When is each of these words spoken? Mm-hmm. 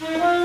Mm-hmm. 0.00 0.37